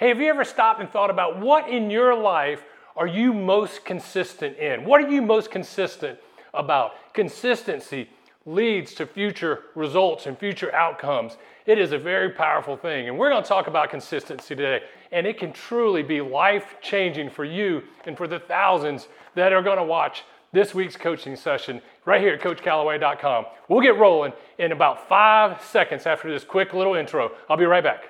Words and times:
Hey, 0.00 0.08
have 0.08 0.18
you 0.18 0.30
ever 0.30 0.46
stopped 0.46 0.80
and 0.80 0.88
thought 0.88 1.10
about 1.10 1.40
what 1.40 1.68
in 1.68 1.90
your 1.90 2.14
life 2.14 2.64
are 2.96 3.06
you 3.06 3.34
most 3.34 3.84
consistent 3.84 4.56
in? 4.56 4.86
What 4.86 5.02
are 5.02 5.10
you 5.10 5.20
most 5.20 5.50
consistent 5.50 6.18
about? 6.54 6.92
Consistency 7.12 8.08
leads 8.46 8.94
to 8.94 9.04
future 9.04 9.64
results 9.74 10.24
and 10.24 10.38
future 10.38 10.74
outcomes. 10.74 11.36
It 11.66 11.78
is 11.78 11.92
a 11.92 11.98
very 11.98 12.30
powerful 12.30 12.78
thing. 12.78 13.08
And 13.08 13.18
we're 13.18 13.28
going 13.28 13.42
to 13.42 13.48
talk 13.48 13.66
about 13.66 13.90
consistency 13.90 14.56
today. 14.56 14.80
And 15.12 15.26
it 15.26 15.38
can 15.38 15.52
truly 15.52 16.02
be 16.02 16.22
life 16.22 16.76
changing 16.80 17.28
for 17.28 17.44
you 17.44 17.82
and 18.06 18.16
for 18.16 18.26
the 18.26 18.38
thousands 18.38 19.06
that 19.34 19.52
are 19.52 19.60
going 19.60 19.76
to 19.76 19.84
watch 19.84 20.24
this 20.50 20.74
week's 20.74 20.96
coaching 20.96 21.36
session 21.36 21.82
right 22.06 22.22
here 22.22 22.32
at 22.32 22.40
CoachCallaway.com. 22.40 23.44
We'll 23.68 23.82
get 23.82 23.98
rolling 23.98 24.32
in 24.56 24.72
about 24.72 25.10
five 25.10 25.62
seconds 25.62 26.06
after 26.06 26.32
this 26.32 26.42
quick 26.42 26.72
little 26.72 26.94
intro. 26.94 27.32
I'll 27.50 27.58
be 27.58 27.66
right 27.66 27.84
back. 27.84 28.04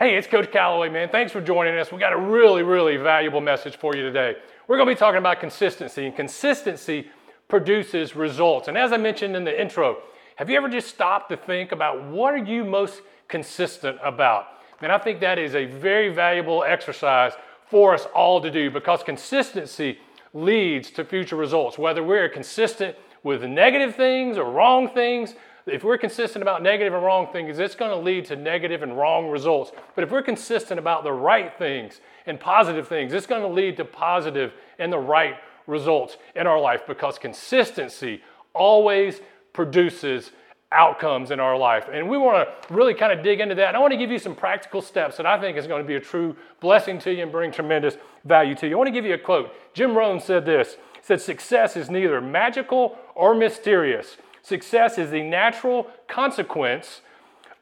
Hey, 0.00 0.16
it's 0.16 0.26
Coach 0.26 0.50
Calloway, 0.50 0.88
man. 0.88 1.10
Thanks 1.10 1.30
for 1.30 1.42
joining 1.42 1.76
us. 1.76 1.92
We 1.92 1.98
got 1.98 2.14
a 2.14 2.18
really, 2.18 2.62
really 2.62 2.96
valuable 2.96 3.42
message 3.42 3.76
for 3.76 3.94
you 3.94 4.00
today. 4.00 4.34
We're 4.66 4.78
going 4.78 4.88
to 4.88 4.94
be 4.94 4.98
talking 4.98 5.18
about 5.18 5.40
consistency, 5.40 6.06
and 6.06 6.16
consistency 6.16 7.10
produces 7.48 8.16
results. 8.16 8.68
And 8.68 8.78
as 8.78 8.94
I 8.94 8.96
mentioned 8.96 9.36
in 9.36 9.44
the 9.44 9.60
intro, 9.60 9.98
have 10.36 10.48
you 10.48 10.56
ever 10.56 10.70
just 10.70 10.88
stopped 10.88 11.28
to 11.28 11.36
think 11.36 11.72
about 11.72 12.02
what 12.02 12.32
are 12.32 12.42
you 12.42 12.64
most 12.64 13.02
consistent 13.28 13.98
about? 14.02 14.46
And 14.80 14.90
I 14.90 14.96
think 14.96 15.20
that 15.20 15.38
is 15.38 15.54
a 15.54 15.66
very 15.66 16.08
valuable 16.08 16.64
exercise 16.64 17.34
for 17.66 17.92
us 17.92 18.06
all 18.14 18.40
to 18.40 18.50
do 18.50 18.70
because 18.70 19.02
consistency 19.02 19.98
leads 20.32 20.90
to 20.92 21.04
future 21.04 21.36
results. 21.36 21.76
Whether 21.76 22.02
we're 22.02 22.30
consistent 22.30 22.96
with 23.22 23.42
negative 23.42 23.96
things 23.96 24.38
or 24.38 24.50
wrong 24.50 24.88
things, 24.88 25.34
if 25.70 25.84
we're 25.84 25.98
consistent 25.98 26.42
about 26.42 26.62
negative 26.62 26.94
and 26.94 27.04
wrong 27.04 27.28
things, 27.32 27.58
it's 27.58 27.74
going 27.74 27.90
to 27.90 27.96
lead 27.96 28.24
to 28.26 28.36
negative 28.36 28.82
and 28.82 28.96
wrong 28.96 29.30
results. 29.30 29.72
But 29.94 30.04
if 30.04 30.10
we're 30.10 30.22
consistent 30.22 30.78
about 30.78 31.04
the 31.04 31.12
right 31.12 31.56
things 31.58 32.00
and 32.26 32.38
positive 32.38 32.88
things, 32.88 33.12
it's 33.12 33.26
going 33.26 33.42
to 33.42 33.48
lead 33.48 33.76
to 33.78 33.84
positive 33.84 34.52
and 34.78 34.92
the 34.92 34.98
right 34.98 35.36
results 35.66 36.16
in 36.34 36.46
our 36.46 36.60
life 36.60 36.82
because 36.86 37.18
consistency 37.18 38.22
always 38.54 39.20
produces 39.52 40.32
outcomes 40.72 41.30
in 41.30 41.40
our 41.40 41.56
life. 41.56 41.88
And 41.92 42.08
we 42.08 42.16
want 42.16 42.46
to 42.46 42.72
really 42.74 42.94
kind 42.94 43.12
of 43.12 43.24
dig 43.24 43.40
into 43.40 43.54
that. 43.56 43.68
And 43.68 43.76
I 43.76 43.80
want 43.80 43.92
to 43.92 43.96
give 43.96 44.10
you 44.10 44.18
some 44.18 44.36
practical 44.36 44.80
steps 44.80 45.16
that 45.16 45.26
I 45.26 45.40
think 45.40 45.56
is 45.56 45.66
going 45.66 45.82
to 45.82 45.86
be 45.86 45.96
a 45.96 46.00
true 46.00 46.36
blessing 46.60 46.98
to 47.00 47.12
you 47.12 47.22
and 47.22 47.32
bring 47.32 47.50
tremendous 47.50 47.96
value 48.24 48.54
to 48.56 48.68
you. 48.68 48.76
I 48.76 48.78
want 48.78 48.88
to 48.88 48.92
give 48.92 49.04
you 49.04 49.14
a 49.14 49.18
quote. 49.18 49.52
Jim 49.74 49.96
Rohn 49.96 50.20
said 50.20 50.46
this. 50.46 50.76
He 50.94 51.00
said, 51.02 51.20
Success 51.20 51.76
is 51.76 51.90
neither 51.90 52.20
magical 52.20 52.96
or 53.14 53.34
mysterious. 53.34 54.16
Success 54.42 54.98
is 54.98 55.10
the 55.10 55.22
natural 55.22 55.86
consequence 56.08 57.02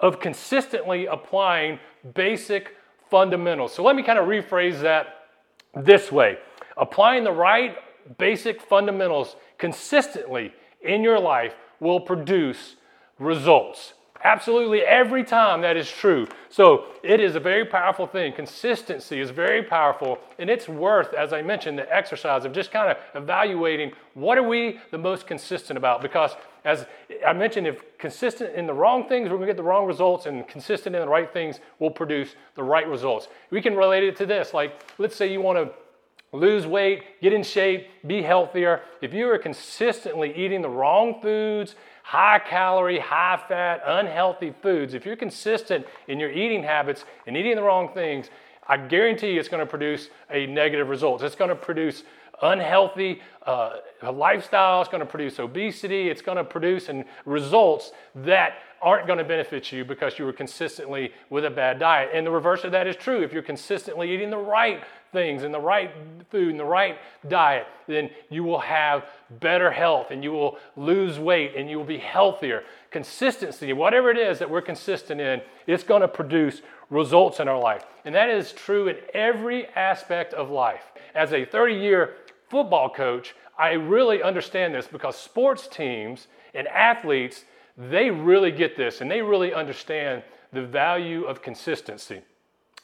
of 0.01 0.21
consistently 0.21 1.07
applying 1.07 1.79
basic 2.15 2.77
fundamentals. 3.11 3.73
So 3.73 3.83
let 3.83 3.97
me 3.97 4.03
kind 4.03 4.19
of 4.19 4.27
rephrase 4.27 4.81
that 4.83 5.27
this 5.75 6.11
way 6.11 6.39
applying 6.77 7.25
the 7.25 7.33
right 7.33 7.77
basic 8.17 8.63
fundamentals 8.63 9.37
consistently 9.59 10.55
in 10.81 11.03
your 11.03 11.19
life 11.19 11.55
will 11.81 12.01
produce 12.01 12.77
results. 13.19 13.95
Absolutely 14.25 14.81
every 14.83 15.23
time 15.23 15.61
that 15.61 15.77
is 15.77 15.89
true. 15.89 16.27
So 16.49 16.87
it 17.05 17.21
is 17.21 17.37
a 17.37 17.41
very 17.41 17.65
powerful 17.65 18.07
thing. 18.07 18.33
Consistency 18.33 19.21
is 19.21 19.31
very 19.31 19.63
powerful, 19.63 20.19
and 20.41 20.51
it's 20.51 20.69
worth, 20.69 21.15
as 21.15 21.33
I 21.33 21.43
mentioned, 21.43 21.79
the 21.79 21.95
exercise 21.95 22.45
of 22.45 22.53
just 22.53 22.73
kind 22.73 22.91
of 22.91 22.97
evaluating 23.15 23.93
what 24.15 24.37
are 24.37 24.43
we 24.43 24.81
the 24.91 24.99
most 24.99 25.29
consistent 25.29 25.77
about. 25.77 26.03
Because 26.03 26.33
as 26.69 26.85
I 27.27 27.33
mentioned, 27.33 27.67
if 27.67 27.83
consistent 27.97 28.55
in 28.55 28.67
the 28.67 28.75
wrong 28.75 29.09
things, 29.09 29.31
we're 29.31 29.39
to 29.39 29.47
get 29.47 29.57
the 29.57 29.63
wrong 29.63 29.87
results, 29.87 30.27
and 30.27 30.47
consistent 30.47 30.95
in 30.95 31.01
the 31.01 31.09
right 31.09 31.33
things 31.33 31.61
will 31.79 31.91
produce 31.91 32.35
the 32.57 32.63
right 32.63 32.87
results. 32.87 33.29
We 33.51 33.63
can 33.63 33.75
relate 33.75 34.05
it 34.05 34.17
to 34.17 34.27
this. 34.27 34.53
Like, 34.53 34.83
let's 34.99 35.17
say 35.17 35.33
you 35.33 35.41
want 35.41 35.57
to 35.57 36.37
lose 36.37 36.67
weight, 36.67 37.23
get 37.23 37.33
in 37.33 37.43
shape, 37.43 37.89
be 38.07 38.21
healthier. 38.21 38.83
If 39.01 39.15
you 39.15 39.31
are 39.31 39.39
consistently 39.39 40.37
eating 40.37 40.61
the 40.61 40.69
wrong 40.69 41.23
foods, 41.23 41.75
high 42.03 42.39
calorie, 42.39 42.99
high 42.99 43.43
fat, 43.49 43.81
unhealthy 43.87 44.53
foods, 44.61 44.93
if 44.93 45.07
you're 45.07 45.17
consistent 45.17 45.87
in 46.07 46.21
your 46.21 46.31
eating 46.31 46.63
habits 46.63 47.07
and 47.27 47.35
eating 47.35 47.57
the 47.57 47.63
wrong 47.63 47.95
things, 47.95 48.29
I 48.67 48.77
guarantee 48.77 49.33
you 49.33 49.41
it's 49.41 49.49
going 49.49 49.65
to 49.65 49.71
produce 49.71 50.11
a 50.31 50.45
negative 50.45 50.91
result. 50.91 51.23
It's 51.23 51.35
going 51.35 51.49
to 51.49 51.57
produce 51.57 52.03
unhealthy 52.43 53.21
uh, 53.47 53.77
lifestyle, 54.13 54.81
it's 54.81 54.91
going 54.91 55.01
to 55.01 55.07
produce 55.07 55.39
obesity, 55.39 56.09
it's 56.09 56.23
going 56.23 56.39
to 56.39 56.45
produce 56.45 56.89
and 56.89 57.05
results 57.25 57.93
that 58.15 58.59
aren't 58.81 59.07
going 59.07 59.19
to 59.19 59.25
benefit 59.25 59.73
you 59.73 59.85
because 59.85 60.19
you 60.19 60.25
were 60.25 60.33
consistently 60.33 61.13
with 61.31 61.45
a 61.45 61.51
bad 61.51 61.79
diet. 61.79 62.11
And 62.15 62.27
the 62.27 62.31
reverse 62.31 62.65
of 62.65 62.73
that 62.73 62.87
is 62.87 62.97
true. 62.97 63.23
If 63.23 63.33
you're 63.33 63.43
consistently 63.43 64.13
eating 64.13 64.31
the 64.31 64.39
right 64.39 64.85
things 65.13 65.43
and 65.43 65.53
the 65.53 65.61
right 65.61 65.93
food 66.31 66.51
and 66.51 66.61
the 66.61 66.65
right 66.65 66.99
diet, 67.29 67.67
then 67.87 68.11
you 68.31 68.45
will 68.45 68.61
have 68.61 69.07
better 69.41 69.71
health 69.71 70.11
and 70.11 70.23
you 70.23 70.33
will 70.33 70.59
lose 70.77 71.19
weight 71.19 71.55
and 71.57 71.71
you 71.71 71.79
will 71.79 71.85
be 71.85 71.99
healthier. 71.99 72.63
Consistency, 72.91 73.73
whatever 73.73 74.11
it 74.11 74.19
is 74.19 74.39
that 74.39 74.51
we're 74.51 74.63
consistent 74.63 75.21
in, 75.21 75.41
it's 75.67 75.85
going 75.85 76.03
to 76.03 76.09
produce 76.09 76.63
results 76.91 77.41
in 77.41 77.49
our 77.49 77.59
life. 77.59 77.85
And 78.05 78.15
that 78.15 78.31
is 78.31 78.53
true 78.53 78.89
in 78.89 78.97
every 79.15 79.67
aspect 79.69 80.35
of 80.35 80.51
life. 80.51 80.93
As 81.15 81.33
a 81.33 81.45
30 81.45 81.75
year 81.75 82.15
football 82.49 82.89
coach, 82.89 83.35
I 83.59 83.73
really 83.73 84.23
understand 84.23 84.75
this 84.75 84.87
because 84.87 85.17
sports 85.17 85.67
teams 85.69 86.29
and 86.55 86.67
athletes, 86.69 87.45
they 87.77 88.11
really 88.11 88.53
get 88.53 88.77
this 88.77 89.01
and 89.01 89.11
they 89.11 89.23
really 89.23 89.53
understand 89.53 90.23
the 90.53 90.63
value 90.63 91.25
of 91.25 91.43
consistency. 91.43 92.23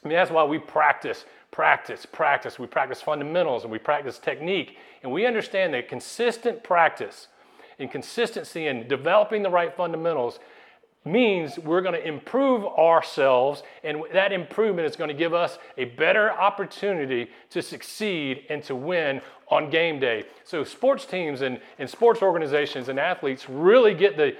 I 0.05 0.09
mean, 0.09 0.17
that's 0.17 0.31
why 0.31 0.45
we 0.45 0.59
practice 0.59 1.25
practice, 1.55 2.05
practice. 2.05 2.59
We 2.59 2.67
practice 2.67 3.01
fundamentals 3.01 3.63
and 3.63 3.71
we 3.71 3.79
practice 3.79 4.19
technique. 4.19 4.77
And 5.05 5.13
we 5.13 5.25
understand 5.25 5.73
that 5.75 5.89
consistent 5.89 6.65
practice 6.65 7.29
and 7.79 7.89
consistency 7.89 8.67
in 8.67 8.89
developing 8.89 9.45
the 9.45 9.51
right 9.51 9.73
fundamentals 9.73 10.41
means 11.05 11.57
we're 11.61 11.81
going 11.81 11.95
to 11.95 12.05
improve 12.05 12.65
ourselves, 12.65 13.63
and 13.85 14.03
that 14.13 14.33
improvement 14.33 14.89
is 14.89 14.97
going 14.97 15.09
to 15.09 15.15
give 15.15 15.33
us 15.33 15.59
a 15.79 15.85
better 15.85 16.33
opportunity 16.33 17.31
to 17.51 17.63
succeed 17.63 18.47
and 18.51 18.65
to 18.65 18.75
win 18.75 19.21
on 19.49 19.71
game 19.71 20.01
day. 20.01 20.25
So, 20.43 20.65
sports 20.65 21.05
teams 21.05 21.43
and, 21.43 21.61
and 21.79 21.89
sports 21.89 22.21
organizations 22.21 22.89
and 22.89 22.99
athletes 22.99 23.49
really 23.49 23.95
get 23.95 24.17
the 24.17 24.35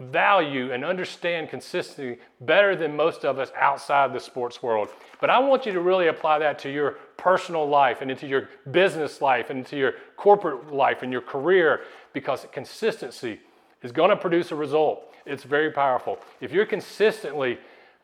value 0.00 0.72
and 0.72 0.84
understand 0.84 1.48
consistency 1.48 2.20
better 2.40 2.74
than 2.74 2.96
most 2.96 3.24
of 3.24 3.38
us 3.38 3.52
outside 3.56 4.12
the 4.12 4.20
sports 4.20 4.62
world. 4.62 4.88
But 5.20 5.30
I 5.30 5.38
want 5.38 5.66
you 5.66 5.72
to 5.72 5.80
really 5.80 6.08
apply 6.08 6.38
that 6.40 6.58
to 6.60 6.70
your 6.70 6.92
personal 7.16 7.68
life 7.68 8.02
and 8.02 8.10
into 8.10 8.26
your 8.26 8.48
business 8.70 9.20
life 9.20 9.50
and 9.50 9.60
into 9.60 9.76
your 9.76 9.94
corporate 10.16 10.72
life 10.72 11.02
and 11.02 11.12
your 11.12 11.20
career 11.20 11.82
because 12.12 12.46
consistency 12.52 13.40
is 13.82 13.92
going 13.92 14.10
to 14.10 14.16
produce 14.16 14.50
a 14.50 14.56
result. 14.56 15.14
It's 15.26 15.44
very 15.44 15.70
powerful. 15.70 16.18
If 16.40 16.52
you're 16.52 16.66
consistently 16.66 17.58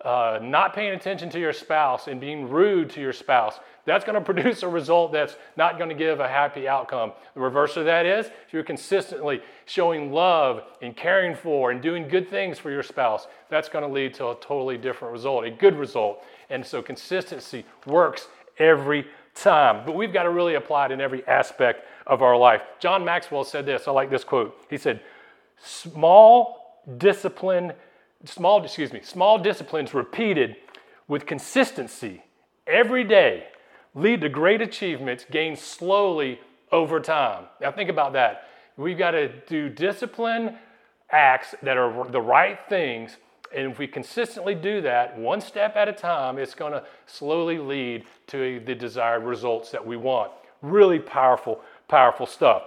uh, 0.05 0.39
not 0.43 0.75
paying 0.75 0.95
attention 0.95 1.29
to 1.31 1.41
your 1.41 1.53
spouse 1.53 2.07
and 2.07 2.21
being 2.21 2.49
rude 2.49 2.89
to 2.91 3.01
your 3.01 3.13
spouse, 3.13 3.61
that's 3.85 4.05
going 4.05 4.15
to 4.19 4.21
produce 4.21 4.63
a 4.63 4.69
result 4.69 5.13
that's 5.13 5.37
not 5.57 5.79
going 5.79 5.91
to 5.91 5.95
give 5.95 6.21
a 6.21 6.29
happy 6.29 6.69
outcome. 6.69 7.13
The 7.35 7.41
reverse 7.41 7.77
of 7.77 7.85
that 7.87 8.07
is 8.07 8.27
if 8.27 8.53
you're 8.53 8.63
consistently 8.63 9.41
showing 9.67 10.13
love 10.13 10.63
and 10.83 10.97
caring 10.97 11.35
for 11.35 11.71
and 11.71 11.81
doing 11.81 12.09
good 12.09 12.29
things 12.29 12.59
for 12.59 12.71
your 12.71 12.83
spouse, 12.83 13.27
that's 13.49 13.69
going 13.69 13.87
to 13.87 13.93
lead 13.93 14.15
to 14.15 14.29
a 14.29 14.35
totally 14.37 14.79
different 14.79 15.13
result, 15.13 15.45
a 15.45 15.51
good 15.51 15.77
result. 15.77 16.23
And 16.49 16.65
so 16.65 16.83
consistency 16.83 17.65
works 17.87 18.29
every 18.59 19.07
time. 19.35 19.85
But 19.87 19.95
we've 19.95 20.13
got 20.13 20.25
to 20.25 20.31
really 20.31 20.55
apply 20.55 20.87
it 20.87 20.93
in 20.93 21.01
every 21.01 21.27
aspect 21.27 21.87
of 22.07 22.23
our 22.23 22.37
life. 22.37 22.63
John 22.79 23.05
Maxwell 23.05 23.45
said 23.45 23.67
this. 23.67 23.87
I 23.87 23.93
like 23.93 24.11
this 24.11 24.25
quote. 24.25 24.57
He 24.69 24.77
said, 24.77 25.01
Small 25.63 26.83
discipline, 26.97 27.75
small, 28.25 28.65
excuse 28.65 28.93
me, 28.93 29.01
small 29.03 29.39
disciplines 29.39 29.93
repeated 29.93 30.57
with 31.07 31.27
consistency 31.27 32.23
every 32.67 33.05
day 33.05 33.47
lead 33.95 34.21
to 34.21 34.29
great 34.29 34.61
achievements 34.61 35.25
gained 35.31 35.59
slowly 35.59 36.41
over 36.73 37.01
time. 37.01 37.45
Now, 37.61 37.73
think 37.73 37.91
about 37.91 38.13
that. 38.15 38.49
We've 38.77 38.99
got 38.99 39.13
to 39.13 39.29
do 39.47 39.69
discipline 39.69 40.57
acts 41.11 41.55
that 41.63 41.77
are 41.77 42.09
the 42.11 42.21
right 42.21 42.59
things. 42.69 43.17
And 43.55 43.73
if 43.73 43.79
we 43.79 43.87
consistently 43.89 44.55
do 44.55 44.81
that, 44.83 45.19
one 45.19 45.41
step 45.41 45.77
at 45.77 45.89
a 45.89 45.93
time, 45.93 46.39
it's 46.39 46.55
going 46.55 46.73
to 46.73 46.85
slowly 47.07 47.59
lead 47.59 48.05
to 48.29 48.61
the 48.65 48.75
desired 48.75 49.25
results 49.25 49.71
that 49.73 49.85
we 49.85 49.97
want. 49.97 50.31
Really 50.63 51.01
powerful, 51.01 51.61
powerful 51.89 52.27
stuff. 52.27 52.63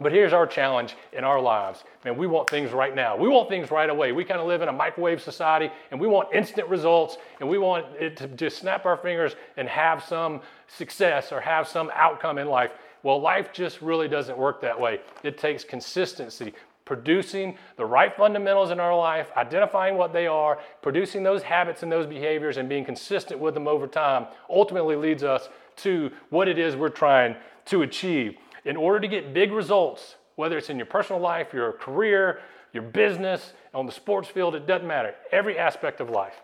But 0.00 0.12
here's 0.12 0.32
our 0.32 0.46
challenge 0.46 0.96
in 1.12 1.24
our 1.24 1.40
lives. 1.40 1.82
Man, 2.04 2.16
we 2.16 2.28
want 2.28 2.48
things 2.48 2.70
right 2.70 2.94
now. 2.94 3.16
We 3.16 3.28
want 3.28 3.48
things 3.48 3.70
right 3.72 3.90
away. 3.90 4.12
We 4.12 4.24
kind 4.24 4.40
of 4.40 4.46
live 4.46 4.62
in 4.62 4.68
a 4.68 4.72
microwave 4.72 5.20
society 5.20 5.70
and 5.90 6.00
we 6.00 6.06
want 6.06 6.32
instant 6.32 6.68
results 6.68 7.16
and 7.40 7.48
we 7.48 7.58
want 7.58 7.86
it 7.98 8.16
to 8.18 8.28
just 8.28 8.58
snap 8.58 8.86
our 8.86 8.96
fingers 8.96 9.34
and 9.56 9.68
have 9.68 10.04
some 10.04 10.40
success 10.68 11.32
or 11.32 11.40
have 11.40 11.66
some 11.66 11.90
outcome 11.94 12.38
in 12.38 12.48
life. 12.48 12.70
Well, 13.02 13.20
life 13.20 13.52
just 13.52 13.82
really 13.82 14.06
doesn't 14.06 14.38
work 14.38 14.60
that 14.60 14.78
way. 14.78 15.00
It 15.24 15.36
takes 15.36 15.64
consistency, 15.64 16.54
producing 16.84 17.58
the 17.76 17.84
right 17.84 18.16
fundamentals 18.16 18.70
in 18.70 18.78
our 18.78 18.96
life, 18.96 19.30
identifying 19.36 19.96
what 19.96 20.12
they 20.12 20.28
are, 20.28 20.58
producing 20.80 21.24
those 21.24 21.42
habits 21.42 21.82
and 21.82 21.90
those 21.90 22.06
behaviors, 22.06 22.56
and 22.56 22.68
being 22.68 22.84
consistent 22.84 23.40
with 23.40 23.54
them 23.54 23.66
over 23.66 23.88
time 23.88 24.26
ultimately 24.48 24.94
leads 24.94 25.24
us 25.24 25.48
to 25.76 26.10
what 26.30 26.46
it 26.46 26.58
is 26.58 26.76
we're 26.76 26.88
trying 26.88 27.34
to 27.66 27.82
achieve. 27.82 28.36
In 28.68 28.76
order 28.76 29.00
to 29.00 29.08
get 29.08 29.32
big 29.32 29.50
results, 29.50 30.16
whether 30.36 30.58
it's 30.58 30.68
in 30.68 30.76
your 30.76 30.84
personal 30.84 31.22
life, 31.22 31.54
your 31.54 31.72
career, 31.72 32.40
your 32.74 32.82
business, 32.82 33.54
on 33.72 33.86
the 33.86 33.92
sports 33.92 34.28
field, 34.28 34.54
it 34.54 34.66
doesn't 34.66 34.86
matter. 34.86 35.14
Every 35.32 35.58
aspect 35.58 36.02
of 36.02 36.10
life, 36.10 36.42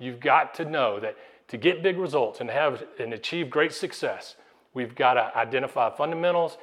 you've 0.00 0.18
got 0.18 0.52
to 0.54 0.64
know 0.64 0.98
that 0.98 1.16
to 1.46 1.56
get 1.56 1.80
big 1.80 1.96
results 1.96 2.40
and 2.40 2.50
have 2.50 2.82
and 2.98 3.14
achieve 3.14 3.50
great 3.50 3.72
success, 3.72 4.34
we've 4.74 4.96
got 4.96 5.14
to 5.14 5.38
identify 5.38 5.94
fundamentals 5.94 6.58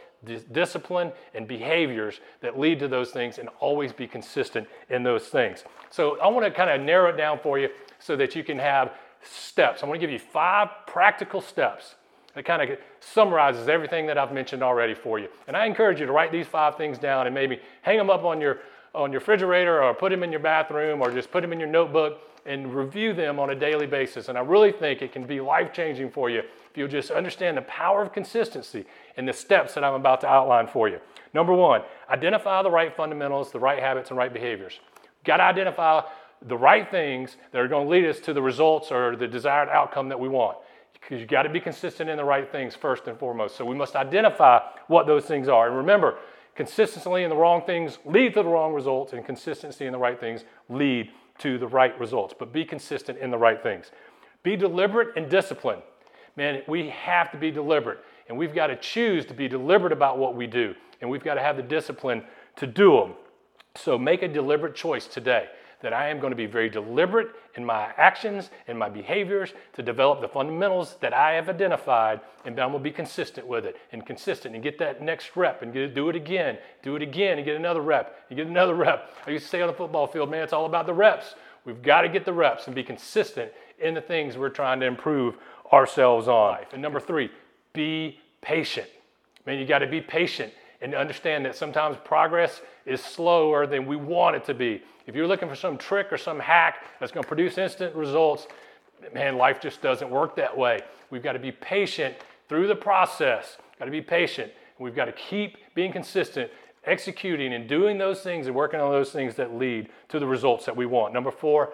discipline 0.52 1.14
and 1.34 1.48
behaviors 1.48 2.20
that 2.42 2.60
lead 2.60 2.80
to 2.80 2.90
those 2.90 3.12
things 3.12 3.38
and 3.38 3.48
always 3.62 3.94
be 3.94 4.08
consistent 4.08 4.68
in 4.90 5.04
those 5.04 5.28
things. 5.28 5.64
So 5.90 6.20
I 6.20 6.28
want 6.28 6.46
to 6.46 6.52
kind 6.52 6.70
of 6.70 6.86
narrow 6.86 7.12
it 7.12 7.18
down 7.18 7.40
for 7.40 7.58
you 7.58 7.70
so 8.00 8.18
that 8.18 8.36
you 8.36 8.44
can 8.44 8.60
have 8.60 8.92
steps. 9.22 9.84
I 9.84 9.86
want 9.86 10.02
to 10.02 10.06
give 10.06 10.12
you 10.12 10.20
five 10.20 10.68
practical 10.86 11.40
steps 11.40 11.96
that 12.38 12.46
kind 12.46 12.62
of 12.62 12.78
summarizes 13.00 13.68
everything 13.68 14.08
that 14.08 14.18
I've 14.18 14.32
mentioned 14.32 14.64
already 14.64 14.94
for 14.94 15.20
you. 15.20 15.28
And 15.48 15.58
I 15.58 15.66
encourage 15.66 16.00
you 16.00 16.06
to 16.06 16.12
write 16.12 16.32
these 16.32 16.48
five 16.48 16.78
things 16.78 16.98
down 16.98 17.26
and 17.26 17.34
maybe 17.34 17.60
hang 17.82 17.98
them 17.98 18.10
up 18.10 18.24
on 18.24 18.40
your 18.40 18.60
on 18.96 19.12
your 19.12 19.20
refrigerator 19.20 19.84
or 19.84 19.94
put 19.94 20.10
them 20.10 20.24
in 20.24 20.32
your 20.32 20.40
bathroom 20.40 21.02
or 21.02 21.12
just 21.12 21.30
put 21.32 21.42
them 21.42 21.54
in 21.54 21.60
your 21.60 21.70
notebook 21.70 22.20
and 22.46 22.74
review 22.74 23.14
them 23.14 23.40
on 23.40 23.52
a 23.52 23.56
daily 23.56 23.86
basis. 23.86 24.30
And 24.30 24.38
I 24.38 24.42
really 24.42 24.72
think 24.72 25.02
it 25.02 25.12
can 25.12 25.26
be 25.26 25.40
life 25.40 25.74
changing 25.74 26.10
for 26.10 26.30
you 26.30 26.40
if 26.40 26.78
you'll 26.78 26.88
just 26.88 27.12
understand 27.12 27.58
the 27.58 27.62
power 27.64 28.02
of 28.02 28.14
consistency 28.14 28.86
and 29.18 29.28
the 29.28 29.34
steps 29.34 29.74
that 29.76 29.84
I'm 29.84 29.94
about 29.94 30.22
to 30.22 30.28
outline 30.28 30.68
for 30.68 30.88
you. 30.88 31.00
Number 31.34 31.54
one, 31.54 31.82
identify 32.10 32.64
the 32.64 32.72
right 32.72 32.96
fundamentals, 32.96 33.52
the 33.52 33.60
right 33.60 33.80
habits, 33.80 34.10
and 34.10 34.18
right 34.18 34.34
behaviors. 34.34 34.80
You've 35.04 35.26
got 35.26 35.38
to 35.38 35.44
identify 35.44 36.02
the 36.42 36.58
right 36.58 36.90
things 36.90 37.36
that 37.52 37.60
are 37.60 37.68
going 37.68 37.86
to 37.86 37.92
lead 37.92 38.06
us 38.06 38.20
to 38.22 38.34
the 38.34 38.42
results 38.42 38.92
or 38.92 39.16
the 39.16 39.28
desired 39.28 39.70
outcome 39.70 40.10
that 40.10 40.20
we 40.20 40.30
want. 40.30 40.58
Because 41.08 41.22
you've 41.22 41.30
got 41.30 41.44
to 41.44 41.50
be 41.50 41.62
consistent 41.62 42.10
in 42.10 42.18
the 42.18 42.26
right 42.26 42.52
things 42.52 42.76
first 42.76 43.08
and 43.08 43.18
foremost. 43.18 43.56
So 43.56 43.64
we 43.64 43.76
must 43.76 43.96
identify 43.96 44.60
what 44.88 45.08
those 45.08 45.24
things 45.24 45.48
are. 45.48 45.68
And 45.68 45.78
remember, 45.78 46.18
consistency 46.54 47.24
in 47.24 47.30
the 47.30 47.36
wrong 47.36 47.62
things 47.66 47.98
lead 48.04 48.34
to 48.34 48.44
the 48.44 48.50
wrong 48.50 48.74
results, 48.74 49.14
and 49.14 49.26
consistency 49.26 49.86
in 49.86 49.94
the 49.94 49.98
right 49.98 50.20
things 50.20 50.44
lead 50.68 51.10
to 51.38 51.58
the 51.58 51.68
right 51.68 51.98
results. 51.98 52.36
But 52.38 52.52
be 52.52 52.66
consistent 52.66 53.20
in 53.20 53.32
the 53.32 53.38
right 53.38 53.64
things. 53.64 53.92
Be 54.44 54.58
deliberate 54.58 55.16
and 55.16 55.30
disciplined. 55.30 55.82
Man, 56.36 56.62
we 56.68 56.90
have 56.90 57.32
to 57.32 57.38
be 57.38 57.52
deliberate, 57.52 58.00
and 58.28 58.38
we've 58.38 58.54
got 58.54 58.68
to 58.68 58.76
choose 58.76 59.26
to 59.28 59.34
be 59.34 59.48
deliberate 59.48 59.94
about 59.94 60.18
what 60.18 60.36
we 60.36 60.46
do, 60.46 60.76
and 61.00 61.10
we've 61.10 61.24
got 61.24 61.36
to 61.36 61.42
have 61.42 61.56
the 61.56 61.64
discipline 61.64 62.22
to 62.58 62.68
do 62.68 62.98
them. 62.98 63.14
So 63.76 63.98
make 63.98 64.24
a 64.24 64.28
deliberate 64.28 64.76
choice 64.76 65.08
today 65.08 65.48
that 65.82 65.94
I 65.94 66.10
am 66.10 66.20
going 66.20 66.32
to 66.32 66.38
be 66.38 66.46
very 66.46 66.70
deliberate 66.70 67.30
in 67.56 67.64
my 67.66 67.92
actions 67.98 68.50
and 68.68 68.78
my 68.78 68.90
behaviors 68.90 69.54
to 69.74 69.84
develop 69.84 70.22
the 70.22 70.28
fundamentals 70.28 70.96
that 71.02 71.14
I 71.14 71.34
have 71.34 71.50
identified, 71.50 72.22
and 72.46 72.56
then 72.56 72.64
I'm 72.66 72.72
going 72.72 72.84
to 72.84 72.90
be 72.90 72.94
consistent 72.94 73.46
with 73.46 73.66
it 73.66 73.78
and 73.92 74.06
consistent 74.06 74.56
and 74.56 74.64
get 74.64 74.80
that 74.80 75.02
next 75.02 75.36
rep 75.36 75.62
and 75.62 75.72
get, 75.72 75.94
do 75.94 76.10
it 76.10 76.16
again, 76.16 76.58
do 76.82 76.96
it 76.96 77.02
again 77.02 77.38
and 77.38 77.46
get 77.46 77.56
another 77.56 77.82
rep 77.82 78.26
and 78.30 78.38
get 78.38 78.48
another 78.48 78.76
rep. 78.76 79.12
I 79.26 79.32
used 79.32 79.46
to 79.46 79.50
say 79.50 79.62
on 79.62 79.68
the 79.68 79.74
football 79.74 80.08
field, 80.08 80.32
man, 80.32 80.44
it's 80.44 80.54
all 80.54 80.66
about 80.66 80.86
the 80.86 80.94
reps. 80.94 81.36
We've 81.66 81.82
got 81.82 82.02
to 82.02 82.10
get 82.10 82.26
the 82.26 82.34
reps 82.34 82.68
and 82.68 82.76
be 82.76 82.84
consistent 82.84 83.52
in 83.80 83.94
the 83.94 84.02
things 84.02 84.38
we're 84.38 84.50
trying 84.50 84.80
to 84.80 84.86
improve 84.86 85.36
ourselves 85.72 86.28
on. 86.28 86.60
And 86.72 86.82
number 86.82 87.00
three, 87.00 87.30
be 87.74 88.20
patient. 88.42 88.88
Man, 89.46 89.60
you 89.60 89.66
got 89.66 89.80
to 89.80 89.88
be 89.88 90.02
patient 90.02 90.54
and 90.82 90.94
understand 90.94 91.46
that 91.46 91.56
sometimes 91.56 91.98
progress 92.04 92.62
is 92.86 93.02
slower 93.02 93.66
than 93.66 93.86
we 93.86 93.96
want 93.96 94.36
it 94.36 94.46
to 94.46 94.54
be. 94.54 94.82
If 95.08 95.16
you're 95.16 95.28
looking 95.28 95.50
for 95.50 95.56
some 95.56 95.78
trick 95.78 96.12
or 96.12 96.18
some 96.18 96.40
hack 96.40 96.86
that's 97.00 97.12
going 97.12 97.24
to 97.24 97.28
produce 97.28 97.58
instant 97.58 97.96
results, 97.96 98.48
man, 99.14 99.38
life 99.38 99.60
just 99.62 99.82
doesn't 99.82 100.10
work 100.10 100.36
that 100.36 100.56
way. 100.56 100.80
We've 101.10 101.24
got 101.24 101.34
to 101.34 101.40
be 101.40 101.52
patient 101.52 102.16
through 102.50 102.68
the 102.68 102.76
process. 102.76 103.58
Got 103.80 103.86
to 103.86 103.92
be 103.92 104.02
patient. 104.02 104.52
We've 104.80 104.96
got 104.96 105.06
to 105.06 105.12
keep 105.14 105.58
being 105.74 105.92
consistent, 105.92 106.52
executing 106.86 107.54
and 107.54 107.68
doing 107.68 107.98
those 107.98 108.22
things 108.22 108.48
and 108.48 108.56
working 108.56 108.80
on 108.80 108.92
those 108.92 109.12
things 109.12 109.36
that 109.36 109.56
lead 109.56 109.90
to 110.10 110.20
the 110.20 110.28
results 110.28 110.66
that 110.66 110.76
we 110.76 110.86
want. 110.86 111.14
Number 111.14 111.32
four, 111.32 111.74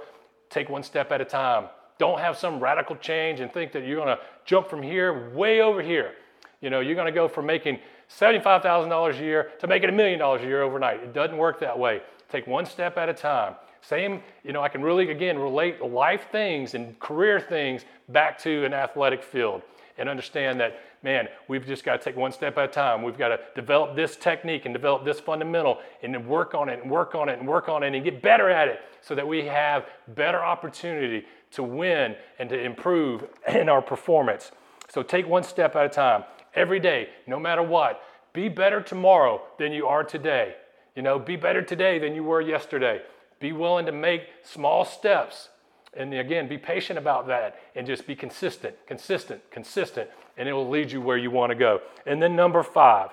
take 0.49 0.69
one 0.69 0.83
step 0.83 1.11
at 1.11 1.19
a 1.19 1.25
time. 1.25 1.67
Don't 1.97 2.19
have 2.19 2.37
some 2.37 2.59
radical 2.59 2.95
change 2.95 3.39
and 3.39 3.51
think 3.51 3.71
that 3.73 3.85
you're 3.85 4.03
going 4.03 4.15
to 4.15 4.23
jump 4.45 4.69
from 4.69 4.81
here 4.81 5.29
way 5.31 5.61
over 5.61 5.81
here. 5.81 6.13
You 6.61 6.69
know, 6.69 6.79
you're 6.79 6.95
going 6.95 7.07
to 7.07 7.11
go 7.11 7.27
from 7.27 7.45
making 7.45 7.79
$75,000 8.19 9.19
a 9.19 9.23
year 9.23 9.51
to 9.59 9.67
make 9.67 9.83
it 9.83 9.89
a 9.89 9.91
million 9.91 10.19
dollars 10.19 10.41
a 10.41 10.45
year 10.45 10.61
overnight. 10.61 11.01
It 11.01 11.13
doesn't 11.13 11.37
work 11.37 11.59
that 11.61 11.77
way. 11.77 12.01
Take 12.29 12.47
one 12.47 12.65
step 12.65 12.97
at 12.97 13.09
a 13.09 13.13
time. 13.13 13.55
Same, 13.81 14.21
you 14.43 14.53
know, 14.53 14.61
I 14.61 14.69
can 14.69 14.81
really, 14.81 15.11
again, 15.11 15.37
relate 15.37 15.81
life 15.81 16.27
things 16.31 16.73
and 16.73 16.97
career 16.99 17.39
things 17.39 17.83
back 18.09 18.37
to 18.39 18.63
an 18.65 18.73
athletic 18.73 19.21
field 19.21 19.61
and 19.97 20.07
understand 20.07 20.59
that, 20.59 20.79
man, 21.03 21.27
we've 21.47 21.65
just 21.65 21.83
got 21.83 21.99
to 21.99 22.03
take 22.03 22.15
one 22.15 22.31
step 22.31 22.57
at 22.57 22.69
a 22.69 22.71
time. 22.71 23.03
We've 23.03 23.17
got 23.17 23.29
to 23.29 23.39
develop 23.55 23.95
this 23.95 24.15
technique 24.15 24.65
and 24.65 24.73
develop 24.73 25.03
this 25.03 25.19
fundamental 25.19 25.79
and 26.01 26.13
then 26.13 26.25
work 26.27 26.55
on 26.55 26.69
it 26.69 26.81
and 26.81 26.89
work 26.89 27.13
on 27.13 27.29
it 27.29 27.39
and 27.39 27.47
work 27.47 27.67
on 27.67 27.83
it 27.83 27.93
and 27.93 28.03
get 28.03 28.21
better 28.21 28.49
at 28.49 28.69
it 28.69 28.79
so 29.01 29.15
that 29.15 29.27
we 29.27 29.45
have 29.45 29.85
better 30.15 30.41
opportunity 30.41 31.25
to 31.51 31.61
win 31.61 32.15
and 32.39 32.49
to 32.49 32.59
improve 32.59 33.25
in 33.49 33.69
our 33.69 33.81
performance. 33.81 34.51
So 34.89 35.03
take 35.03 35.27
one 35.27 35.43
step 35.43 35.75
at 35.75 35.85
a 35.85 35.89
time 35.89 36.23
every 36.55 36.79
day, 36.79 37.09
no 37.27 37.39
matter 37.39 37.63
what. 37.63 38.01
Be 38.33 38.49
better 38.49 38.81
tomorrow 38.81 39.41
than 39.59 39.71
you 39.71 39.87
are 39.87 40.03
today. 40.03 40.55
You 40.95 41.01
know, 41.01 41.19
be 41.19 41.35
better 41.35 41.61
today 41.61 41.99
than 41.99 42.15
you 42.15 42.23
were 42.23 42.41
yesterday. 42.41 43.01
Be 43.39 43.51
willing 43.51 43.85
to 43.85 43.91
make 43.91 44.23
small 44.43 44.85
steps. 44.85 45.49
And 45.95 46.13
again, 46.13 46.47
be 46.47 46.57
patient 46.57 46.97
about 46.97 47.27
that 47.27 47.59
and 47.75 47.85
just 47.85 48.07
be 48.07 48.15
consistent, 48.15 48.75
consistent, 48.87 49.41
consistent, 49.51 50.09
and 50.37 50.49
it 50.49 50.53
will 50.53 50.69
lead 50.69 50.91
you 50.91 51.01
where 51.01 51.17
you 51.17 51.29
want 51.29 51.51
to 51.51 51.55
go. 51.55 51.81
And 52.05 52.21
then 52.21 52.35
number 52.35 52.63
five, 52.63 53.11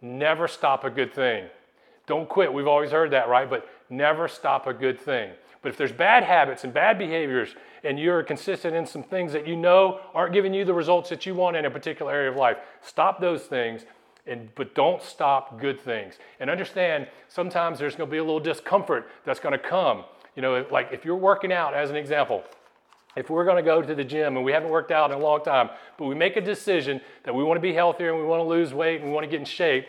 never 0.00 0.48
stop 0.48 0.84
a 0.84 0.90
good 0.90 1.12
thing. 1.12 1.46
Don't 2.12 2.28
quit. 2.28 2.52
We've 2.52 2.66
always 2.66 2.90
heard 2.90 3.12
that, 3.12 3.30
right? 3.30 3.48
But 3.48 3.66
never 3.88 4.28
stop 4.28 4.66
a 4.66 4.74
good 4.74 5.00
thing. 5.00 5.30
But 5.62 5.70
if 5.70 5.78
there's 5.78 5.92
bad 5.92 6.24
habits 6.24 6.62
and 6.62 6.70
bad 6.70 6.98
behaviors, 6.98 7.54
and 7.84 7.98
you're 7.98 8.22
consistent 8.22 8.76
in 8.76 8.84
some 8.84 9.02
things 9.02 9.32
that 9.32 9.48
you 9.48 9.56
know 9.56 9.98
aren't 10.12 10.34
giving 10.34 10.52
you 10.52 10.66
the 10.66 10.74
results 10.74 11.08
that 11.08 11.24
you 11.24 11.34
want 11.34 11.56
in 11.56 11.64
a 11.64 11.70
particular 11.70 12.12
area 12.12 12.30
of 12.30 12.36
life, 12.36 12.58
stop 12.82 13.18
those 13.18 13.44
things. 13.44 13.86
And, 14.26 14.54
but 14.56 14.74
don't 14.74 15.02
stop 15.02 15.58
good 15.58 15.80
things. 15.80 16.18
And 16.38 16.50
understand 16.50 17.06
sometimes 17.28 17.78
there's 17.78 17.96
going 17.96 18.10
to 18.10 18.12
be 18.12 18.18
a 18.18 18.22
little 18.22 18.40
discomfort 18.40 19.08
that's 19.24 19.40
going 19.40 19.54
to 19.54 19.58
come. 19.58 20.04
You 20.36 20.42
know, 20.42 20.66
like 20.70 20.90
if 20.92 21.06
you're 21.06 21.16
working 21.16 21.50
out, 21.50 21.72
as 21.72 21.88
an 21.88 21.96
example, 21.96 22.44
if 23.16 23.30
we're 23.30 23.46
going 23.46 23.56
to 23.56 23.62
go 23.62 23.80
to 23.80 23.94
the 23.94 24.04
gym 24.04 24.36
and 24.36 24.44
we 24.44 24.52
haven't 24.52 24.68
worked 24.68 24.90
out 24.90 25.10
in 25.10 25.16
a 25.16 25.22
long 25.22 25.42
time, 25.42 25.70
but 25.96 26.04
we 26.04 26.14
make 26.14 26.36
a 26.36 26.42
decision 26.42 27.00
that 27.24 27.34
we 27.34 27.42
want 27.42 27.56
to 27.56 27.62
be 27.62 27.72
healthier 27.72 28.10
and 28.12 28.20
we 28.20 28.26
want 28.26 28.40
to 28.40 28.46
lose 28.46 28.74
weight 28.74 29.00
and 29.00 29.08
we 29.08 29.14
want 29.14 29.24
to 29.24 29.30
get 29.30 29.40
in 29.40 29.46
shape, 29.46 29.86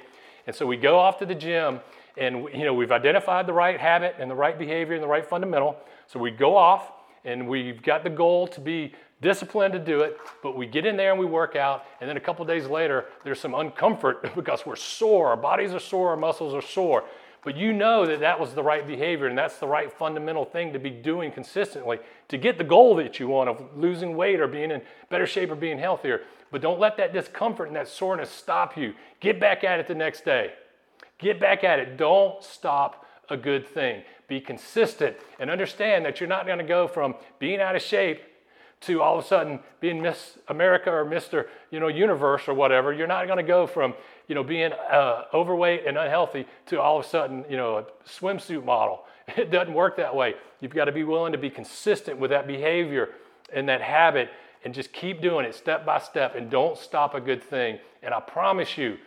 and 0.48 0.55
so 0.55 0.65
we 0.65 0.77
go 0.77 0.98
off 0.98 1.19
to 1.19 1.25
the 1.25 1.36
gym 1.36 1.81
and 2.17 2.48
you 2.53 2.63
know 2.63 2.74
we've 2.74 2.91
identified 2.91 3.48
the 3.48 3.53
right 3.53 3.79
habit 3.79 4.15
and 4.20 4.29
the 4.29 4.36
right 4.36 4.58
behavior 4.58 4.93
and 4.93 5.03
the 5.03 5.08
right 5.08 5.25
fundamental. 5.25 5.77
So 6.08 6.20
we 6.20 6.32
go 6.32 6.55
off 6.55 6.91
and 7.25 7.48
we've 7.48 7.82
got 7.82 8.03
the 8.03 8.10
goal 8.10 8.48
to 8.48 8.62
be 8.62 8.93
disciplined 9.22 9.72
to 9.74 9.79
do 9.79 10.01
it 10.01 10.17
but 10.41 10.58
we 10.58 10.65
get 10.65 10.86
in 10.86 10.98
there 10.98 11.12
and 11.12 11.20
we 11.20 11.25
work 11.25 11.55
out. 11.55 11.86
And 12.01 12.10
then 12.10 12.17
a 12.17 12.20
couple 12.20 12.43
days 12.46 12.67
later 12.67 13.05
there's 13.24 13.39
some 13.39 13.53
uncomfort 13.53 14.36
because 14.36 14.65
we're 14.65 14.75
sore. 14.75 15.29
Our 15.29 15.38
bodies 15.38 15.74
are 15.74 15.79
sore. 15.79 16.10
Our 16.10 16.17
muscles 16.17 16.53
are 16.53 16.62
sore. 16.62 17.05
But 17.46 17.58
you 17.58 17.74
know 17.74 18.05
that 18.05 18.22
that 18.22 18.39
was 18.39 18.53
the 18.53 18.63
right 18.63 18.88
behavior 18.88 19.27
and 19.27 19.38
that's 19.38 19.58
the 19.58 19.67
right 19.67 19.91
fundamental 19.91 20.46
thing 20.46 20.72
to 20.72 20.79
be 20.79 20.89
doing 20.89 21.29
consistently 21.32 22.00
to 22.29 22.38
get 22.38 22.58
the 22.58 22.63
goal 22.63 22.96
that 22.96 23.20
you 23.20 23.27
want 23.27 23.50
of 23.50 23.75
losing 23.75 24.15
weight 24.15 24.39
or 24.39 24.48
being 24.48 24.72
in 24.72 24.82
better 25.10 25.27
shape 25.27 25.51
or 25.51 25.55
being 25.55 25.77
healthier. 25.77 26.22
But 26.51 26.62
don't 26.62 26.79
let 26.79 26.96
that 26.98 27.12
discomfort 27.12 27.67
and 27.67 27.75
that 27.75 27.88
soreness 27.88 28.29
stop 28.29 28.77
you. 28.77 28.93
Get 29.20 29.39
back 29.39 29.63
at 29.63 29.79
it 29.79 29.88
the 29.88 29.96
next 29.96 30.24
day 30.24 30.53
Get 31.24 31.39
back 31.39 31.63
at 31.63 31.80
it. 31.80 31.98
Don't 31.98 32.44
stop 32.44 33.06
a 33.30 33.38
good 33.38 33.65
thing. 33.65 34.03
Be 34.27 34.42
consistent 34.42 35.15
and 35.39 35.50
understand 35.50 36.06
that 36.06 36.20
you're 36.20 36.30
not 36.30 36.46
going 36.46 36.58
to 36.60 36.65
go 36.65 36.88
from 36.88 37.15
being 37.39 37.62
out 37.62 37.75
of 37.75 37.82
shape 37.82 38.22
to 38.82 39.01
all 39.01 39.18
of 39.18 39.24
a 39.24 39.27
sudden 39.27 39.62
being 39.80 40.01
Miss 40.01 40.38
America 40.50 40.92
or 40.92 41.06
Mr. 41.06 41.48
You 41.72 41.80
know 41.80 41.88
Universe 41.88 42.48
or 42.48 42.53
whatever. 42.53 42.92
You're 42.92 43.08
not 43.08 43.25
going 43.25 43.38
to 43.38 43.44
go 43.44 43.65
from 43.65 43.94
you 44.27 44.36
know 44.36 44.44
being 44.44 44.74
uh, 44.74 45.24
overweight 45.34 45.86
and 45.88 45.98
unhealthy 45.98 46.46
to 46.68 46.82
all 46.82 47.00
of 47.00 47.06
a 47.06 47.08
sudden 47.08 47.46
you 47.50 47.56
know 47.56 47.77
a 47.77 47.86
swimsuit 48.08 48.63
model. 48.63 49.06
It 49.38 49.51
doesn't 49.51 49.74
work 49.74 49.96
that 49.96 50.13
way. 50.13 50.36
You've 50.60 50.74
got 50.74 50.86
to 50.86 50.92
be 50.92 51.06
willing 51.06 51.32
to 51.32 51.38
be 51.38 51.50
consistent 51.50 52.20
with 52.20 52.32
that 52.32 52.46
behavior 52.46 53.12
and 53.53 53.70
that 53.70 53.80
habit 53.80 54.30
and 54.65 54.74
just 54.74 54.92
keep 54.92 55.22
doing 55.22 55.46
it 55.46 55.56
step 55.56 55.86
by 55.86 56.00
step 56.00 56.36
and 56.36 56.50
don't 56.50 56.77
stop 56.77 57.15
a 57.15 57.22
good 57.22 57.42
thing. 57.42 57.80
And 58.01 58.13
I 58.13 58.20
promise 58.20 58.77
you, 58.77 58.98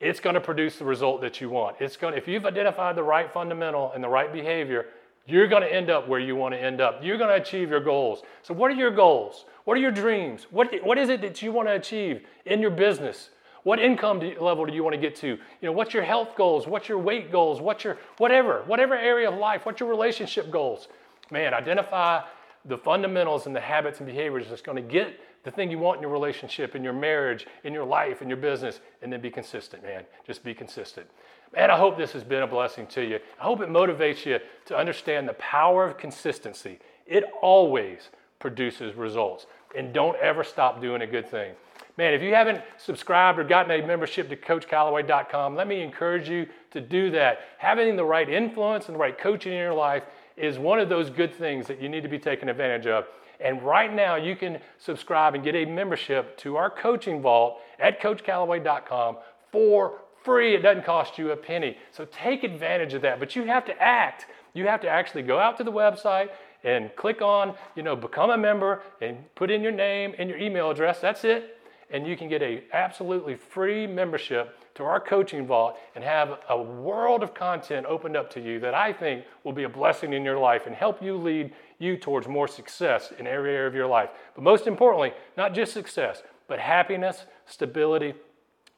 it's 0.00 0.18
going 0.18 0.34
to 0.34 0.40
produce 0.40 0.78
the 0.78 0.84
result 0.84 1.20
that 1.20 1.40
you 1.40 1.50
want. 1.50 1.76
It's 1.78 1.96
going 1.96 2.14
if 2.14 2.26
you've 2.26 2.46
identified 2.46 2.96
the 2.96 3.02
right 3.02 3.30
fundamental 3.30 3.92
and 3.94 4.02
the 4.02 4.08
right 4.08 4.32
behavior, 4.32 4.86
you're 5.26 5.46
going 5.46 5.62
to 5.62 5.72
end 5.72 5.90
up 5.90 6.08
where 6.08 6.18
you 6.18 6.34
want 6.34 6.54
to 6.54 6.60
end 6.60 6.80
up. 6.80 7.00
You're 7.02 7.18
going 7.18 7.28
to 7.28 7.40
achieve 7.40 7.70
your 7.70 7.80
goals. 7.80 8.22
So 8.42 8.54
what 8.54 8.70
are 8.70 8.74
your 8.74 8.90
goals? 8.90 9.44
What 9.64 9.76
are 9.76 9.80
your 9.80 9.90
dreams? 9.90 10.46
What, 10.50 10.74
what 10.82 10.98
is 10.98 11.10
it 11.10 11.20
that 11.20 11.42
you 11.42 11.52
want 11.52 11.68
to 11.68 11.74
achieve 11.74 12.22
in 12.46 12.60
your 12.60 12.70
business? 12.70 13.30
What 13.62 13.78
income 13.78 14.20
do 14.20 14.26
you, 14.26 14.40
level 14.40 14.64
do 14.64 14.72
you 14.72 14.82
want 14.82 14.94
to 14.94 15.00
get 15.00 15.14
to? 15.16 15.28
You 15.28 15.38
know, 15.62 15.72
what's 15.72 15.92
your 15.92 16.02
health 16.02 16.34
goals? 16.34 16.66
What's 16.66 16.88
your 16.88 16.98
weight 16.98 17.30
goals? 17.30 17.60
What's 17.60 17.84
your 17.84 17.98
whatever, 18.16 18.62
whatever 18.66 18.96
area 18.96 19.30
of 19.30 19.38
life? 19.38 19.66
What's 19.66 19.80
your 19.80 19.90
relationship 19.90 20.50
goals? 20.50 20.88
Man, 21.30 21.52
identify 21.52 22.22
the 22.64 22.78
fundamentals 22.78 23.46
and 23.46 23.54
the 23.54 23.60
habits 23.60 23.98
and 23.98 24.06
behaviors 24.06 24.48
that's 24.48 24.62
going 24.62 24.76
to 24.76 24.82
get 24.82 25.20
the 25.42 25.50
thing 25.50 25.70
you 25.70 25.78
want 25.78 25.98
in 25.98 26.02
your 26.02 26.10
relationship, 26.10 26.74
in 26.74 26.84
your 26.84 26.92
marriage, 26.92 27.46
in 27.64 27.72
your 27.72 27.84
life, 27.84 28.22
in 28.22 28.28
your 28.28 28.36
business, 28.36 28.80
and 29.02 29.12
then 29.12 29.20
be 29.20 29.30
consistent, 29.30 29.82
man. 29.82 30.04
Just 30.26 30.44
be 30.44 30.54
consistent. 30.54 31.06
Man, 31.54 31.70
I 31.70 31.76
hope 31.76 31.96
this 31.96 32.12
has 32.12 32.22
been 32.22 32.42
a 32.42 32.46
blessing 32.46 32.86
to 32.88 33.02
you. 33.02 33.18
I 33.40 33.42
hope 33.42 33.60
it 33.60 33.68
motivates 33.68 34.24
you 34.24 34.38
to 34.66 34.76
understand 34.76 35.28
the 35.28 35.34
power 35.34 35.84
of 35.84 35.98
consistency. 35.98 36.78
It 37.06 37.24
always 37.42 38.10
produces 38.38 38.94
results. 38.94 39.46
And 39.76 39.92
don't 39.92 40.16
ever 40.18 40.44
stop 40.44 40.80
doing 40.80 41.02
a 41.02 41.06
good 41.06 41.28
thing. 41.28 41.54
Man, 41.96 42.14
if 42.14 42.22
you 42.22 42.34
haven't 42.34 42.62
subscribed 42.78 43.38
or 43.38 43.44
gotten 43.44 43.72
a 43.72 43.86
membership 43.86 44.28
to 44.30 44.36
CoachCalloway.com, 44.36 45.54
let 45.54 45.66
me 45.66 45.82
encourage 45.82 46.28
you 46.28 46.46
to 46.70 46.80
do 46.80 47.10
that. 47.10 47.40
Having 47.58 47.96
the 47.96 48.04
right 48.04 48.28
influence 48.28 48.86
and 48.86 48.94
the 48.94 48.98
right 48.98 49.18
coaching 49.18 49.52
in 49.52 49.58
your 49.58 49.74
life 49.74 50.04
is 50.36 50.58
one 50.58 50.80
of 50.80 50.88
those 50.88 51.10
good 51.10 51.34
things 51.34 51.66
that 51.66 51.80
you 51.80 51.88
need 51.88 52.02
to 52.02 52.08
be 52.08 52.18
taking 52.18 52.48
advantage 52.48 52.86
of. 52.86 53.06
And 53.40 53.62
right 53.62 53.92
now, 53.92 54.16
you 54.16 54.36
can 54.36 54.58
subscribe 54.78 55.34
and 55.34 55.42
get 55.42 55.54
a 55.54 55.64
membership 55.64 56.36
to 56.38 56.56
our 56.56 56.70
coaching 56.70 57.22
vault 57.22 57.58
at 57.78 58.00
CoachCallaway.com 58.00 59.16
for 59.50 59.98
free. 60.22 60.54
It 60.54 60.62
doesn't 60.62 60.84
cost 60.84 61.18
you 61.18 61.30
a 61.32 61.36
penny. 61.36 61.78
So 61.92 62.06
take 62.10 62.44
advantage 62.44 62.94
of 62.94 63.02
that. 63.02 63.18
But 63.18 63.34
you 63.34 63.44
have 63.44 63.64
to 63.66 63.82
act. 63.82 64.26
You 64.52 64.66
have 64.66 64.80
to 64.82 64.88
actually 64.88 65.22
go 65.22 65.38
out 65.38 65.56
to 65.58 65.64
the 65.64 65.72
website 65.72 66.28
and 66.62 66.94
click 66.96 67.22
on, 67.22 67.54
you 67.74 67.82
know, 67.82 67.96
become 67.96 68.30
a 68.30 68.36
member 68.36 68.82
and 69.00 69.16
put 69.34 69.50
in 69.50 69.62
your 69.62 69.72
name 69.72 70.14
and 70.18 70.28
your 70.28 70.38
email 70.38 70.70
address. 70.70 71.00
That's 71.00 71.24
it. 71.24 71.56
And 71.90 72.06
you 72.06 72.16
can 72.16 72.28
get 72.28 72.42
a 72.42 72.62
absolutely 72.72 73.34
free 73.34 73.86
membership 73.86 74.56
to 74.74 74.84
our 74.84 75.00
coaching 75.00 75.46
vault 75.46 75.76
and 75.94 76.04
have 76.04 76.38
a 76.48 76.60
world 76.60 77.22
of 77.22 77.34
content 77.34 77.86
opened 77.86 78.16
up 78.16 78.30
to 78.32 78.40
you 78.40 78.60
that 78.60 78.74
I 78.74 78.92
think 78.92 79.24
will 79.42 79.52
be 79.52 79.64
a 79.64 79.68
blessing 79.68 80.12
in 80.12 80.24
your 80.24 80.38
life 80.38 80.62
and 80.66 80.74
help 80.74 81.02
you 81.02 81.16
lead 81.16 81.52
you 81.80 81.96
towards 81.96 82.28
more 82.28 82.46
success 82.46 83.12
in 83.18 83.26
every 83.26 83.50
area 83.52 83.66
of 83.66 83.74
your 83.74 83.88
life. 83.88 84.10
But 84.36 84.44
most 84.44 84.68
importantly, 84.68 85.12
not 85.36 85.54
just 85.54 85.72
success, 85.72 86.22
but 86.46 86.60
happiness, 86.60 87.24
stability, 87.46 88.14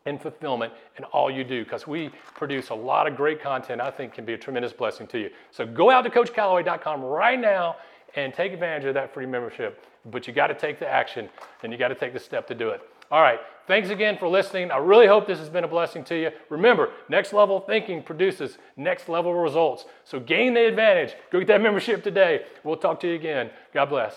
and 0.07 0.21
fulfillment 0.21 0.73
in 0.99 1.05
all 1.05 1.31
you 1.31 1.45
do 1.45 1.65
because 1.65 1.87
we 1.87 2.11
produce 2.35 2.71
a 2.71 2.75
lot 2.75 3.07
of 3.07 3.17
great 3.17 3.41
content 3.41 3.81
I 3.81 3.91
think 3.91 4.15
can 4.15 4.25
be 4.25 4.33
a 4.33 4.39
tremendous 4.39 4.73
blessing 4.73 5.07
to 5.09 5.19
you. 5.19 5.31
So 5.51 5.67
go 5.67 5.91
out 5.91 6.03
to 6.03 6.11
coachcallaway.com 6.11 7.03
right 7.03 7.39
now 7.39 7.77
and 8.17 8.35
take 8.35 8.53
advantage 8.53 8.85
of 8.85 8.95
that 8.95 9.15
free 9.15 9.27
membership. 9.27 9.85
But 10.11 10.27
you 10.27 10.33
got 10.33 10.49
to 10.49 10.55
take 10.55 10.79
the 10.79 10.89
action 10.89 11.29
and 11.63 11.73
you 11.73 11.79
got 11.79 11.89
to 11.89 11.95
take 11.95 12.13
the 12.13 12.21
step 12.21 12.47
to 12.49 12.55
do 12.55 12.71
it. 12.71 12.83
All 13.13 13.21
right. 13.21 13.41
Thanks 13.67 13.91
again 13.91 14.17
for 14.19 14.27
listening. 14.27 14.71
I 14.71 14.79
really 14.79 15.07
hope 15.07 15.27
this 15.27 15.39
has 15.39 15.51
been 15.51 15.65
a 15.65 15.69
blessing 15.69 16.03
to 16.05 16.17
you. 16.19 16.31
Remember, 16.49 16.91
next 17.11 17.35
level 17.35 17.61
thinking 17.61 18.03
produces 18.03 18.57
next 18.77 19.09
level 19.09 19.35
results. 19.35 19.85
So 20.05 20.19
gain 20.19 20.55
the 20.55 20.67
advantage. 20.67 21.15
Go 21.31 21.39
get 21.39 21.49
that 21.49 21.61
membership 21.61 22.03
today. 22.03 22.47
We'll 22.65 22.77
talk 22.77 22.99
to 23.01 23.09
you 23.09 23.15
again. 23.15 23.51
God 23.73 23.91
bless. 23.91 24.17